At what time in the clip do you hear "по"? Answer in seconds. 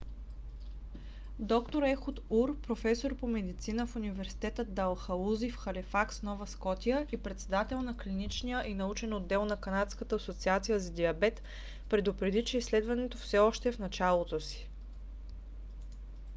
3.17-3.27